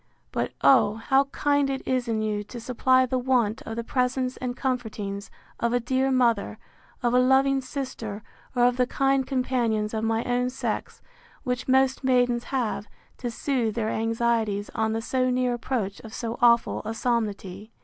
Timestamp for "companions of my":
9.27-10.23